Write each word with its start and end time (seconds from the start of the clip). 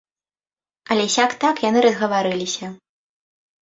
Але 0.95 1.05
сяк-так 1.17 1.55
яны 1.69 1.79
разгаварыліся. 1.89 2.75